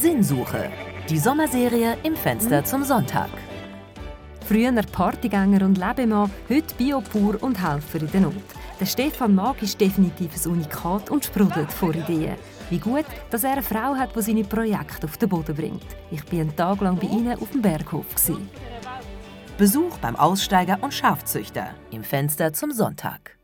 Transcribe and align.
Sinnsuche. 0.00 0.70
Die 1.10 1.18
Sommerserie 1.18 1.98
im 2.04 2.16
Fenster 2.16 2.60
hm? 2.60 2.64
zum 2.64 2.84
Sonntag. 2.84 3.28
Früher 4.46 4.72
Partygänger 4.72 5.62
und 5.66 5.76
Lebemann, 5.76 6.30
heute 6.48 6.74
Biopur 6.76 7.36
und 7.42 7.62
Helfer 7.62 8.00
in 8.00 8.10
der 8.10 8.20
Not. 8.22 8.34
Der 8.80 8.86
Stefan 8.86 9.34
Mag 9.34 9.60
ist 9.60 9.78
definitiv 9.78 10.30
ein 10.34 10.52
Unikat 10.52 11.10
und 11.10 11.26
sprudelt 11.26 11.70
vor 11.70 11.94
Ideen. 11.94 12.36
Wie 12.70 12.78
gut, 12.78 13.04
dass 13.28 13.44
er 13.44 13.52
eine 13.52 13.62
Frau 13.62 13.94
hat, 13.94 14.16
die 14.16 14.22
seine 14.22 14.44
Projekte 14.44 15.06
auf 15.06 15.18
den 15.18 15.28
Boden 15.28 15.54
bringt. 15.54 15.84
Ich 16.10 16.32
war 16.32 16.40
einen 16.40 16.56
Tag 16.56 16.80
lang 16.80 16.96
bei 16.96 17.06
ihnen 17.06 17.38
auf 17.38 17.50
dem 17.50 17.60
Berghof. 17.60 18.06
Besuch 19.58 19.98
beim 19.98 20.16
Aussteiger 20.16 20.78
und 20.80 20.94
Schafzüchter 20.94 21.74
im 21.90 22.04
Fenster 22.04 22.54
zum 22.54 22.72
Sonntag. 22.72 23.39